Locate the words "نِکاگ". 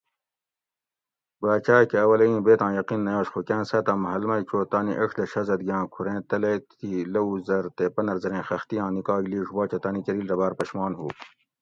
8.95-9.23